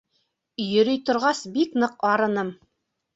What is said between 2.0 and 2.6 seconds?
арыным.